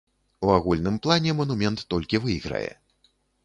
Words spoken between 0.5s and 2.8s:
агульным плане манумент толькі выйграе.